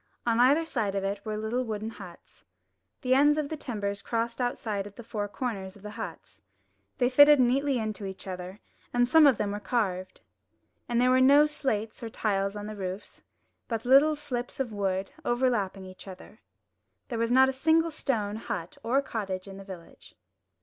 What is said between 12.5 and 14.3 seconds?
on the roofs, but little thin